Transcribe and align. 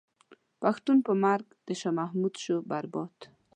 پښتون 0.61 0.97
په 1.07 1.13
مرګ 1.23 1.47
د 1.67 1.69
شاه 1.81 1.95
محمود 1.99 2.33
شو 2.43 2.55
برباد. 2.69 3.15